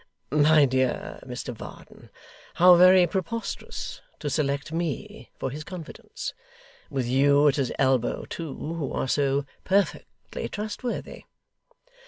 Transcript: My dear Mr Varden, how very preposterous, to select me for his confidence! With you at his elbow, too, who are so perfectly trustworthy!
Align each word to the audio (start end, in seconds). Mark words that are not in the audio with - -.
My 0.31 0.65
dear 0.65 1.19
Mr 1.27 1.53
Varden, 1.53 2.09
how 2.55 2.73
very 2.75 3.05
preposterous, 3.05 4.01
to 4.17 4.31
select 4.31 4.71
me 4.73 5.29
for 5.37 5.51
his 5.51 5.63
confidence! 5.63 6.33
With 6.89 7.05
you 7.05 7.47
at 7.47 7.57
his 7.57 7.71
elbow, 7.77 8.25
too, 8.25 8.55
who 8.55 8.91
are 8.93 9.07
so 9.07 9.45
perfectly 9.63 10.49
trustworthy! 10.49 11.25